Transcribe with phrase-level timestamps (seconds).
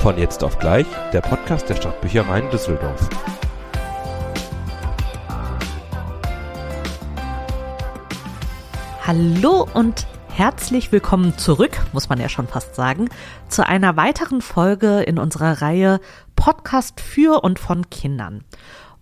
[0.00, 3.06] Von jetzt auf gleich, der Podcast der Stadtbüchereien Düsseldorf.
[9.06, 13.10] Hallo und herzlich willkommen zurück, muss man ja schon fast sagen,
[13.48, 16.00] zu einer weiteren Folge in unserer Reihe
[16.34, 18.42] Podcast für und von Kindern.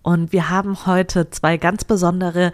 [0.02, 2.52] Und wir haben heute zwei ganz besondere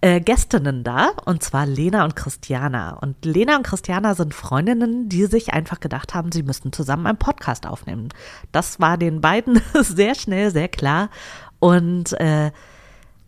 [0.00, 2.94] äh, Gästinnen da, und zwar Lena und Christiana.
[2.94, 7.18] Und Lena und Christiana sind Freundinnen, die sich einfach gedacht haben, sie müssten zusammen einen
[7.18, 8.08] Podcast aufnehmen.
[8.52, 11.10] Das war den beiden sehr schnell, sehr klar.
[11.58, 12.50] Und äh,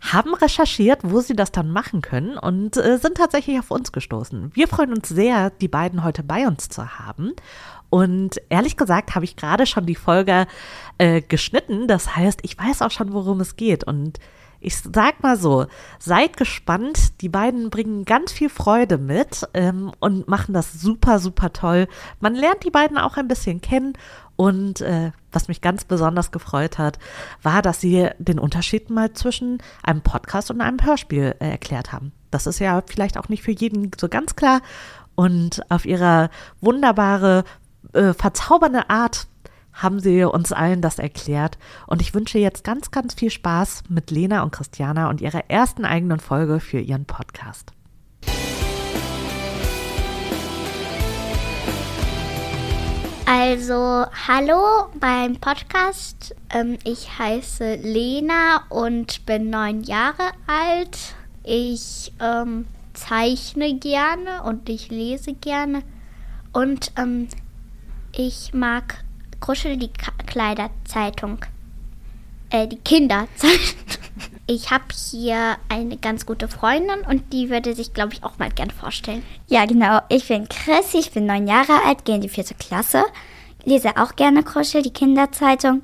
[0.00, 4.54] haben recherchiert, wo sie das dann machen können und äh, sind tatsächlich auf uns gestoßen.
[4.54, 7.32] Wir freuen uns sehr, die beiden heute bei uns zu haben.
[7.90, 10.46] Und ehrlich gesagt habe ich gerade schon die Folge
[10.98, 11.88] äh, geschnitten.
[11.88, 13.84] Das heißt, ich weiß auch schon, worum es geht.
[13.84, 14.18] Und
[14.60, 15.66] ich sag mal so,
[15.98, 17.20] seid gespannt.
[17.20, 21.86] Die beiden bringen ganz viel Freude mit ähm, und machen das super, super toll.
[22.20, 23.92] Man lernt die beiden auch ein bisschen kennen.
[24.36, 26.98] Und äh, was mich ganz besonders gefreut hat,
[27.42, 32.12] war, dass sie den Unterschied mal zwischen einem Podcast und einem Hörspiel äh, erklärt haben.
[32.30, 34.60] Das ist ja vielleicht auch nicht für jeden so ganz klar.
[35.16, 37.42] Und auf ihre wunderbare,
[37.92, 39.26] äh, verzaubernde Art
[39.78, 41.56] haben sie uns allen das erklärt.
[41.86, 45.84] Und ich wünsche jetzt ganz, ganz viel Spaß mit Lena und Christiana und ihrer ersten
[45.84, 47.72] eigenen Folge für ihren Podcast.
[53.24, 56.34] Also, hallo beim Podcast.
[56.50, 61.14] Ähm, ich heiße Lena und bin neun Jahre alt.
[61.44, 65.82] Ich ähm, zeichne gerne und ich lese gerne.
[66.52, 67.28] Und ähm,
[68.12, 69.04] ich mag
[69.40, 71.38] Kruschel die K Kleiderzeitung.
[72.50, 73.58] Äh, die Kinderzeitung.
[74.50, 78.50] Ich habe hier eine ganz gute Freundin und die würde sich, glaube ich, auch mal
[78.50, 79.22] gern vorstellen.
[79.46, 80.00] Ja, genau.
[80.08, 83.04] Ich bin Chris, ich bin neun Jahre alt, gehe in die vierte Klasse,
[83.64, 85.82] lese auch gerne Kruschel, die Kinderzeitung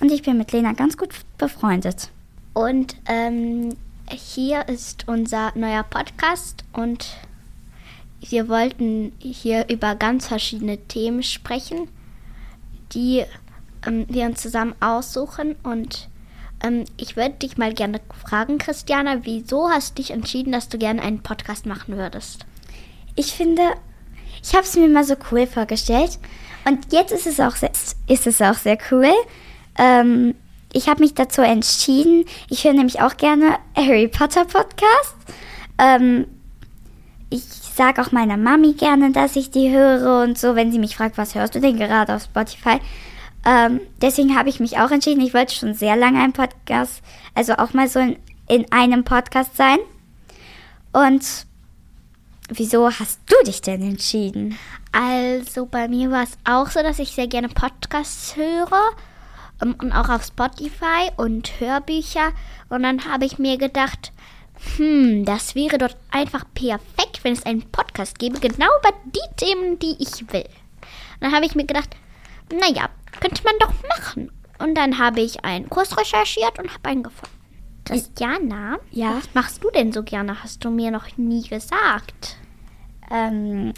[0.00, 2.08] und ich bin mit Lena ganz gut befreundet.
[2.54, 3.76] Und ähm,
[4.10, 7.06] hier ist unser neuer Podcast und
[8.20, 11.88] wir wollten hier über ganz verschiedene Themen sprechen,
[12.92, 13.24] die
[13.86, 16.08] ähm, wir uns zusammen aussuchen und
[16.62, 20.78] ähm, ich würde dich mal gerne fragen, Christiana, wieso hast du dich entschieden, dass du
[20.78, 22.46] gerne einen Podcast machen würdest?
[23.14, 23.62] Ich finde,
[24.42, 26.18] ich habe es mir mal so cool vorgestellt.
[26.64, 27.70] Und jetzt ist es auch sehr,
[28.08, 29.12] ist es auch sehr cool.
[29.78, 30.34] Ähm,
[30.72, 32.24] ich habe mich dazu entschieden.
[32.50, 35.16] Ich höre nämlich auch gerne Harry Potter Podcast.
[35.78, 36.26] Ähm,
[37.30, 37.42] ich
[37.76, 41.18] sage auch meiner Mami gerne, dass ich die höre und so, wenn sie mich fragt,
[41.18, 42.80] was hörst du denn gerade auf Spotify?
[43.44, 45.20] Ähm, deswegen habe ich mich auch entschieden.
[45.20, 47.02] Ich wollte schon sehr lange einen Podcast,
[47.34, 48.16] also auch mal so in,
[48.48, 49.78] in einem Podcast sein.
[50.92, 51.46] Und
[52.48, 54.58] wieso hast du dich denn entschieden?
[54.90, 58.80] Also bei mir war es auch so, dass ich sehr gerne Podcasts höre
[59.62, 62.32] um, und auch auf Spotify und Hörbücher.
[62.68, 64.12] Und dann habe ich mir gedacht,
[64.76, 69.78] hm, das wäre dort einfach perfekt, wenn es einen Podcast gäbe, genau über die Themen,
[69.78, 70.44] die ich will.
[70.44, 71.90] Und dann habe ich mir gedacht,
[72.52, 72.88] naja,
[73.20, 74.30] könnte man doch machen.
[74.58, 77.34] Und dann habe ich einen Kurs recherchiert und habe einen gefunden.
[77.84, 79.14] Christiana, Ja?
[79.16, 80.42] was machst du denn so gerne?
[80.42, 82.36] Hast du mir noch nie gesagt.
[83.10, 83.72] Ähm,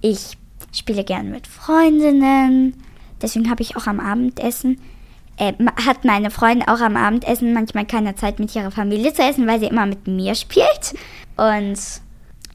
[0.00, 0.38] ich
[0.72, 2.82] spiele gern mit Freundinnen.
[3.20, 4.80] Deswegen habe ich auch am Abendessen,
[5.38, 5.52] äh,
[5.86, 9.60] hat meine Freundin auch am Abendessen manchmal keine Zeit mit ihrer Familie zu essen, weil
[9.60, 10.94] sie immer mit mir spielt.
[11.36, 11.78] Und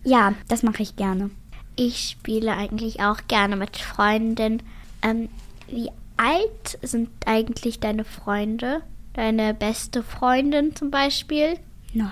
[0.03, 1.29] ja, das mache ich gerne.
[1.75, 4.61] Ich spiele eigentlich auch gerne mit Freundinnen.
[5.01, 5.29] Ähm,
[5.67, 8.81] wie alt sind eigentlich deine Freunde?
[9.13, 11.57] Deine beste Freundin zum Beispiel?
[11.94, 12.11] Neun.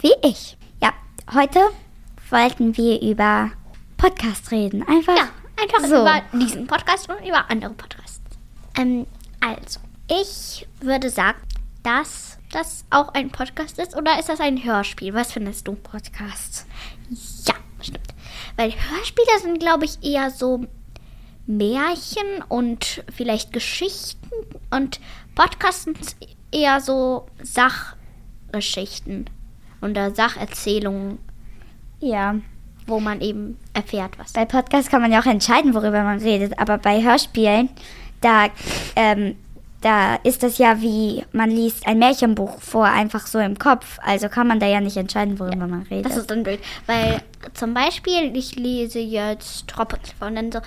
[0.00, 0.56] Wie ich.
[0.82, 0.92] Ja,
[1.32, 1.60] heute
[2.30, 3.50] wollten wir über
[3.96, 4.82] Podcast reden.
[4.88, 5.28] Einfach, Ja,
[5.60, 6.00] einfach so.
[6.00, 8.20] über diesen Podcast und über andere Podcasts.
[8.76, 9.06] Ähm,
[9.42, 11.38] also, ich würde sagen,
[11.82, 15.14] dass das auch ein Podcast ist oder ist das ein Hörspiel?
[15.14, 15.74] Was findest du?
[15.74, 16.66] Podcast.
[17.46, 18.14] Ja, stimmt.
[18.56, 20.66] Weil Hörspiele sind, glaube ich, eher so
[21.46, 24.28] Märchen und vielleicht Geschichten
[24.70, 25.00] und
[25.34, 25.98] Podcasts sind
[26.52, 29.28] eher so Sachgeschichten
[29.80, 31.18] oder Sacherzählungen,
[32.00, 32.36] Ja.
[32.86, 34.32] wo man eben erfährt, was.
[34.34, 37.70] Bei Podcasts kann man ja auch entscheiden, worüber man redet, aber bei Hörspielen,
[38.22, 38.48] da,
[38.96, 39.36] ähm,
[39.82, 43.98] da ist das ja wie, man liest ein Märchenbuch vor, einfach so im Kopf.
[44.02, 46.06] Also kann man da ja nicht entscheiden, worüber man redet.
[46.06, 47.20] Das ist dann blöd, weil
[47.54, 50.60] zum Beispiel ich lese jetzt Rapunzel und dann so,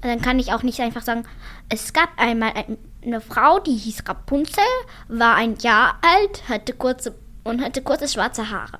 [0.00, 1.24] dann kann ich auch nicht einfach sagen,
[1.68, 4.64] es gab einmal ein, eine Frau, die hieß Rapunzel,
[5.08, 7.14] war ein Jahr alt, hatte kurze
[7.44, 8.78] und hatte kurze schwarze Haare.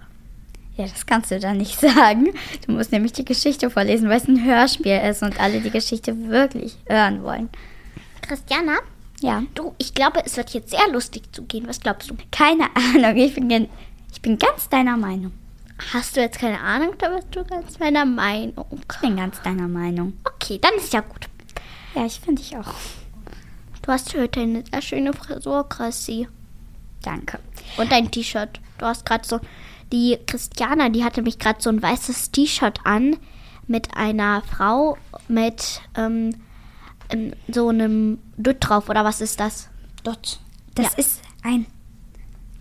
[0.76, 2.32] ja, das kannst du da nicht sagen.
[2.66, 6.28] Du musst nämlich die Geschichte vorlesen, weil es ein Hörspiel ist und alle die Geschichte
[6.28, 7.48] wirklich hören wollen.
[8.26, 8.78] Christiana,
[9.20, 9.42] Ja.
[9.54, 11.66] du, ich glaube, es wird jetzt sehr lustig zugehen.
[11.68, 12.16] Was glaubst du?
[12.30, 13.68] Keine Ahnung, ich bin,
[14.12, 15.32] ich bin ganz deiner Meinung.
[15.92, 18.64] Hast du jetzt keine Ahnung, da bist du ganz meiner Meinung.
[18.90, 20.14] Ich bin ganz deiner Meinung.
[20.24, 21.26] Okay, dann ist ja gut.
[21.94, 22.72] Ja, ich finde ich auch.
[23.82, 26.28] Du hast heute eine sehr schöne Frisur, Chrissy.
[27.02, 27.38] Danke.
[27.76, 28.58] Und dein T-Shirt.
[28.78, 29.38] Du hast gerade so.
[29.92, 33.16] Die Christiana, die hatte mich gerade so ein weißes T-Shirt an
[33.68, 34.96] mit einer Frau
[35.28, 36.34] mit ähm,
[37.10, 38.88] ähm, so einem Dutt drauf.
[38.88, 39.68] Oder was ist das?
[40.02, 40.38] Dot.
[40.74, 40.98] Das Ja.
[40.98, 41.66] ist ein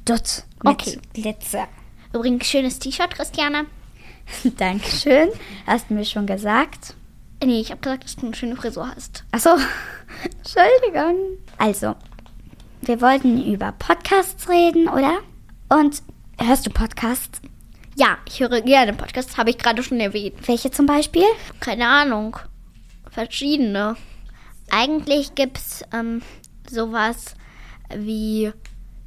[0.06, 1.00] Dot mit Okay.
[1.14, 1.68] Glitzer.
[2.14, 3.66] Übrigens, schönes T-Shirt, Christiana.
[4.58, 5.30] Dankeschön.
[5.68, 6.96] Hast du mir schon gesagt?
[7.44, 9.24] Nee, ich habe gesagt, dass du eine schöne Frisur hast.
[9.32, 9.50] Achso.
[10.24, 11.38] Entschuldigung.
[11.58, 11.96] Also,
[12.82, 15.20] wir wollten über Podcasts reden, oder?
[15.70, 16.02] Und
[16.40, 17.42] hörst du Podcasts?
[17.98, 20.36] Ja, ich höre gerne Podcasts, habe ich gerade schon erwähnt.
[20.48, 21.24] Welche zum Beispiel?
[21.60, 22.38] Keine Ahnung.
[23.12, 23.96] Verschiedene.
[24.72, 26.22] Eigentlich gibt's ähm,
[26.70, 27.36] sowas
[27.96, 28.52] wie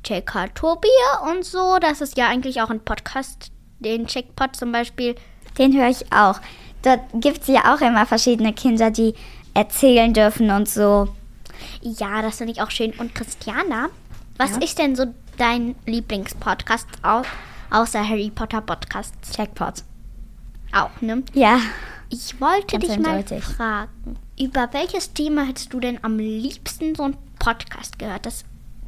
[0.05, 0.89] JK Tobi
[1.31, 1.79] und so.
[1.81, 3.51] Das ist ja eigentlich auch ein Podcast.
[3.81, 5.15] Den Checkpot zum Beispiel.
[5.59, 6.41] Den höre ich auch.
[6.83, 9.15] Dort gibt es ja auch immer verschiedene Kinder, die
[9.55, 11.09] erzählen dürfen und so.
[11.81, 12.93] Ja, das finde ich auch schön.
[12.93, 13.89] Und Christiana,
[14.37, 14.59] was Ja?
[14.59, 15.07] ist denn so
[15.37, 17.23] dein Lieblingspodcast au
[17.71, 19.37] außer Harry Potter Podcasts?
[19.37, 19.83] Jackpot.
[20.73, 21.23] Auch, ne?
[21.35, 21.59] Ja.
[22.11, 23.45] Ich wollte Ganz dich mal eindeutig.
[23.45, 28.25] fragen, über welches Thema hättest du denn am liebsten so einen Podcast gehört?
[28.27, 28.45] Das,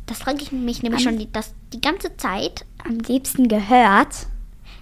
[0.07, 2.65] das frage ich mich nämlich Am- schon die, das, die ganze Zeit.
[2.85, 4.27] Am liebsten gehört.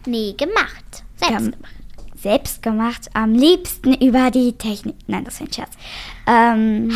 [0.07, 1.05] Nee, gemacht.
[1.17, 1.75] Selbst Ja, gemacht.
[2.17, 3.11] Selbst gemacht.
[3.15, 4.97] Am liebsten über die Technik.
[5.07, 5.73] Nein, das ist ein Scherz.
[6.27, 6.91] Ähm,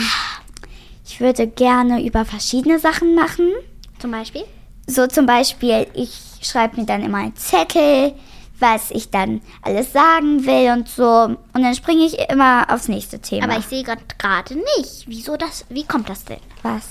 [1.04, 3.50] ich würde gerne über verschiedene Sachen machen.
[3.98, 4.42] Zum Beispiel?
[4.86, 6.12] So zum Beispiel, ich
[6.42, 8.14] schreibe mir dann immer einen Zettel,
[8.62, 11.37] was ich dann alles sagen will und so.
[11.53, 13.44] Und dann springe ich immer aufs nächste Thema.
[13.44, 15.05] Aber ich sehe gerade nicht.
[15.06, 15.67] Wieso das?
[15.69, 16.41] Wie kommt das denn?
[16.62, 16.88] was?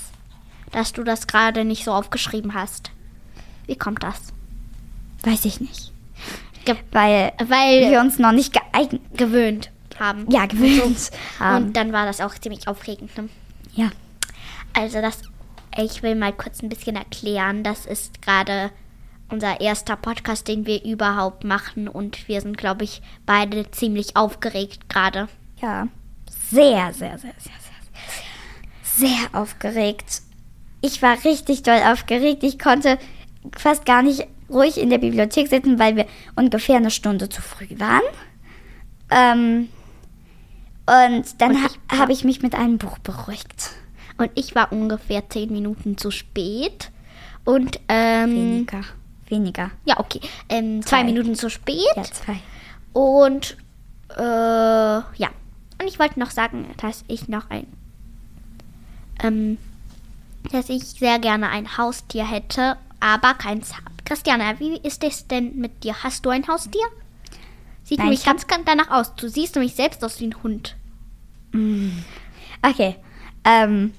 [0.70, 2.92] Dass du das gerade nicht so aufgeschrieben hast.
[3.66, 4.32] Wie kommt das?
[5.22, 5.92] Weiß ich nicht.
[6.64, 8.58] Ge Weil weil wir uns noch nicht
[9.14, 10.30] gewöhnt haben.
[10.30, 11.66] Ja, gewöhnt haben.
[11.66, 13.16] Und dann war das auch ziemlich aufregend.
[13.18, 13.28] Ne?
[13.74, 13.90] Ja.
[14.72, 15.18] Also das,
[15.76, 17.62] ich will mal kurz ein bisschen erklären.
[17.62, 18.70] Das ist gerade
[19.32, 24.88] unser erster Podcast, den wir überhaupt machen und wir sind, glaube ich, beide ziemlich aufgeregt
[24.88, 25.28] gerade.
[25.60, 25.88] Ja.
[26.50, 27.52] Sehr, sehr, sehr, sehr,
[28.92, 30.22] sehr, sehr aufgeregt.
[30.82, 32.42] Ich war richtig doll aufgeregt.
[32.42, 32.98] Ich konnte
[33.56, 36.06] fast gar nicht ruhig in der Bibliothek sitzen, weil wir
[36.36, 38.02] ungefähr eine Stunde zu früh waren.
[39.10, 39.68] Ähm,
[40.86, 43.70] und dann ha habe ich mich mit einem Buch beruhigt.
[44.18, 46.90] Und ich war ungefähr zehn Minuten zu spät.
[47.44, 48.82] Und ähm, Weniger.
[49.32, 49.70] Weniger.
[49.86, 50.20] ja, okay,
[50.50, 51.04] ähm, zwei Zwei.
[51.04, 51.80] Minuten zu spät.
[51.96, 52.36] Ja, zwei.
[52.92, 53.56] Und
[54.16, 55.30] äh, ja.
[55.80, 57.66] Und ich wollte noch sagen, dass ich noch ein,
[59.22, 59.58] ähm,
[60.52, 63.90] dass ich sehr gerne ein Haustier hätte, aber keins habe.
[64.04, 65.94] Christiane, wie ist es denn mit dir?
[66.02, 66.84] Hast du ein Haustier?
[67.84, 69.14] Sieht Nein, nämlich ganz, ganz danach aus.
[69.16, 70.76] Du siehst nämlich selbst aus wie ein Hund.
[72.62, 72.96] Okay.
[73.44, 73.94] Ähm,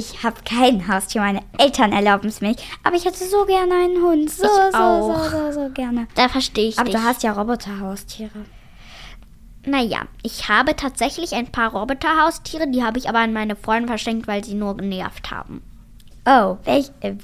[0.00, 1.20] ich habe kein Haustier.
[1.20, 2.62] Meine Eltern erlauben es mir nicht.
[2.82, 4.30] Aber ich hätte so gerne einen Hund.
[4.30, 5.24] So, Ich so, auch.
[5.24, 6.08] so, so, so gerne.
[6.14, 6.98] Da verstehe ich Aber dich.
[6.98, 8.44] du hast ja Roboterhaustiere.
[9.66, 14.26] Naja, ich habe tatsächlich ein paar Roboterhaustiere, die habe ich aber an meine Freunde verschenkt,
[14.26, 15.62] weil sie nur genervt haben.
[16.26, 17.14] Oh, welch, äh.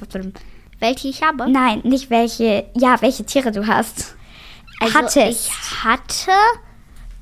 [0.78, 1.50] Welche ich habe?
[1.50, 4.16] nein, nicht welche, ja, welche Tiere du hast.
[4.80, 5.16] Also Hattest.
[5.48, 5.50] ich
[5.84, 6.32] hatte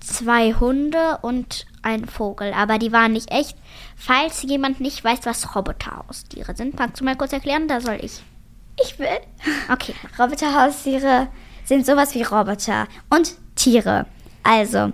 [0.00, 3.56] zwei Hunde und einen Vogel, aber die waren nicht echt.
[3.96, 7.68] Falls jemand nicht weiß, was Roboterhaustiere sind, kannst du mal kurz erklären?
[7.68, 8.22] Da soll ich.
[8.82, 9.20] Ich will.
[9.72, 9.94] Okay.
[10.18, 11.28] Roboterhaustiere
[11.64, 14.06] sind sowas wie Roboter und Tiere.
[14.42, 14.92] Also,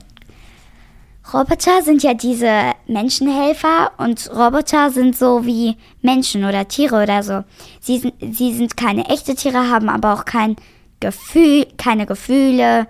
[1.33, 7.45] Roboter sind ja diese Menschenhelfer und Roboter sind so wie Menschen oder Tiere oder so.
[7.81, 10.57] Sie sind, sie sind keine echte Tiere, haben aber auch kein
[10.99, 12.87] Gefühl, keine Gefühle.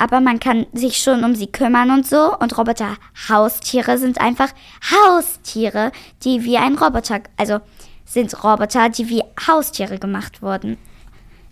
[0.00, 2.34] Aber man kann sich schon um sie kümmern und so.
[2.38, 4.48] Und Roboter-Haustiere sind einfach
[4.90, 5.92] Haustiere,
[6.24, 7.60] die wie ein Roboter, also
[8.06, 10.78] sind Roboter, die wie Haustiere gemacht wurden.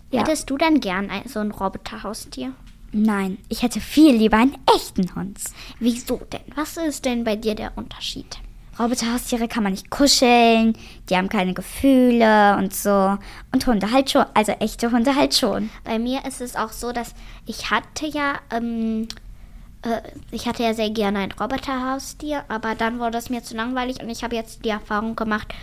[0.09, 0.21] Ja.
[0.21, 2.53] Hättest du denn gern ein, so ein Roboterhaustier?
[2.91, 5.39] Nein, ich hätte viel lieber einen echten Hund.
[5.79, 6.41] Wieso denn?
[6.55, 8.39] Was ist denn bei dir der Unterschied?
[8.79, 10.73] Roboterhaustiere kann man nicht kuscheln,
[11.09, 13.17] die haben keine Gefühle und so.
[13.51, 15.69] Und Hunde halt schon, also echte Hunde halt schon.
[15.83, 17.13] Bei mir ist es auch so, dass
[17.45, 19.07] ich hatte ja, ähm,
[19.81, 24.01] äh, ich hatte ja sehr gerne ein Roboterhaustier, aber dann wurde es mir zu langweilig
[24.01, 25.53] und ich habe jetzt die Erfahrung gemacht,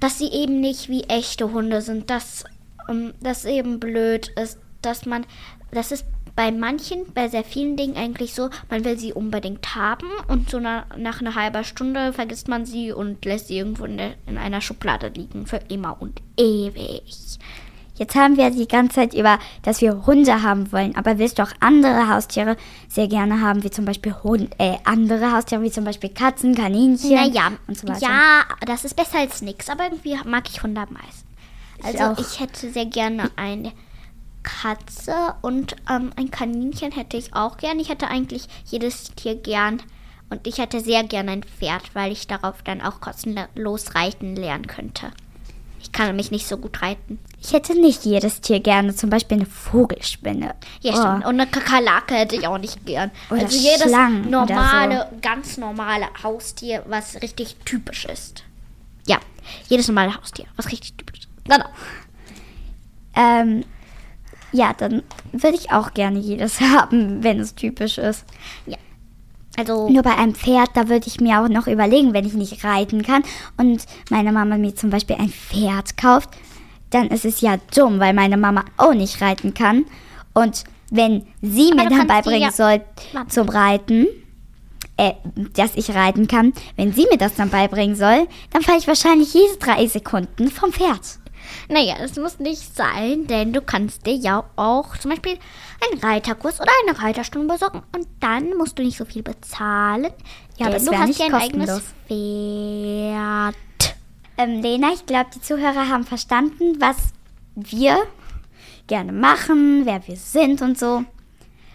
[0.00, 2.44] dass sie eben nicht wie echte Hunde sind, dass
[2.88, 5.24] ähm, das eben blöd ist, dass man,
[5.70, 6.04] das ist
[6.36, 10.60] bei manchen, bei sehr vielen Dingen eigentlich so, man will sie unbedingt haben und so
[10.60, 14.36] na, nach einer halben Stunde vergisst man sie und lässt sie irgendwo in, der, in
[14.36, 17.38] einer Schublade liegen für immer und ewig.
[17.98, 21.42] Jetzt haben wir die ganze Zeit über, dass wir Hunde haben wollen, aber willst du
[21.42, 25.84] auch andere Haustiere sehr gerne haben, wie zum Beispiel Hund, äh, andere Haustiere, wie zum
[25.84, 28.00] Beispiel Katzen, Kaninchen Naja, und so weiter?
[28.02, 31.26] ja, das ist besser als nichts, aber irgendwie mag ich Hunde am meisten.
[31.82, 32.18] Also auch.
[32.18, 33.72] ich, hätte sehr gerne eine
[34.46, 37.80] Katze und ähm, ein Kaninchen hätte ich auch gern.
[37.80, 39.82] Ich hätte eigentlich jedes Tier gern
[40.30, 44.66] und ich hätte sehr gern ein Pferd, weil ich darauf dann auch kostenlos reiten lernen
[44.68, 45.10] könnte.
[45.82, 47.18] Ich kann nämlich nicht so gut reiten.
[47.40, 50.54] Ich hätte nicht jedes Tier gerne, zum Beispiel eine Vogelspinne.
[50.80, 50.96] Ja, Oh.
[50.96, 51.26] stimmt.
[51.26, 53.10] Und eine Kakerlake hätte ich auch nicht gern.
[53.30, 58.42] Oder also jedes Schlangen normale, ganz normale Haustier, was richtig typisch ist.
[59.06, 59.18] Ja,
[59.68, 61.28] jedes normale Haustier, was richtig typisch ist.
[61.44, 61.66] Genau.
[63.14, 63.64] Ähm,
[64.52, 68.24] ja, dann würde ich auch gerne jedes haben, wenn es typisch ist.
[69.58, 72.62] Also, Nur bei einem Pferd, da würde ich mir auch noch überlegen, wenn ich nicht
[72.62, 73.22] reiten kann
[73.56, 76.28] und meine Mama mir zum Beispiel ein Pferd kauft,
[76.90, 79.86] dann ist es ja dumm, weil meine Mama auch nicht reiten kann.
[80.34, 82.82] Und wenn sie Aber mir dann beibringen ja- soll
[83.14, 83.28] Warte.
[83.30, 84.06] zum Reiten,
[84.98, 85.12] äh,
[85.54, 89.32] dass ich reiten kann, wenn sie mir das dann beibringen soll, dann falle ich wahrscheinlich
[89.32, 91.00] jede drei Sekunden vom Pferd.
[91.68, 95.38] Naja, das muss nicht sein, denn du kannst dir ja auch zum Beispiel
[95.90, 100.12] einen Reiterkurs oder eine Reiterstunde besorgen und dann musst du nicht so viel bezahlen.
[100.58, 101.94] Ja, aber denn es du hast nicht ja ein eigenes kostenlos.
[102.08, 103.56] Pferd.
[104.38, 106.96] Ähm, Lena, ich glaube, die Zuhörer haben verstanden, was
[107.54, 108.06] wir
[108.86, 111.04] gerne machen, wer wir sind und so.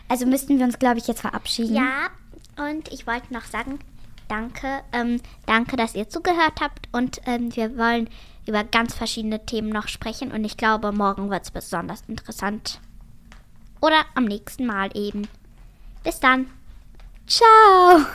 [0.08, 1.76] Also müssten wir uns, glaube ich, jetzt verabschieden.
[1.76, 2.10] Ja,
[2.70, 3.80] und ich wollte noch sagen,
[4.32, 8.10] danke, ähm, danke, dass ihr zugehört habt und ähm, wir wollen
[8.48, 12.80] über ganz verschiedene Themen noch sprechen und ich glaube, morgen wird es besonders interessant.
[13.82, 15.28] Oder am nächsten Mal eben.
[16.04, 16.48] Bis dann.
[17.28, 18.06] Ciao.